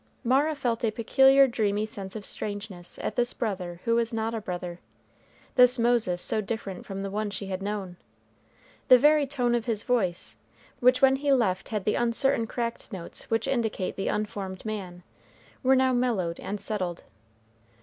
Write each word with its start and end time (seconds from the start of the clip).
Mara 0.23 0.55
felt 0.55 0.83
a 0.83 0.89
peculiar 0.89 1.45
dreamy 1.47 1.85
sense 1.85 2.15
of 2.15 2.25
strangeness 2.25 2.97
at 3.03 3.15
this 3.15 3.35
brother 3.35 3.81
who 3.85 3.93
was 3.93 4.11
not 4.11 4.33
a 4.33 4.41
brother, 4.41 4.79
this 5.53 5.77
Moses 5.77 6.19
so 6.19 6.41
different 6.41 6.87
from 6.87 7.03
the 7.03 7.11
one 7.11 7.29
she 7.29 7.45
had 7.49 7.61
known. 7.61 7.97
The 8.87 8.97
very 8.97 9.27
tone 9.27 9.53
of 9.53 9.65
his 9.65 9.83
voice, 9.83 10.37
which 10.79 11.03
when 11.03 11.17
he 11.17 11.31
left 11.31 11.69
had 11.69 11.85
the 11.85 11.93
uncertain 11.93 12.47
cracked 12.47 12.91
notes 12.91 13.29
which 13.29 13.47
indicate 13.47 13.95
the 13.95 14.07
unformed 14.07 14.65
man, 14.65 15.03
were 15.61 15.75
now 15.75 15.93
mellowed 15.93 16.39
and 16.39 16.59
settled. 16.59 17.03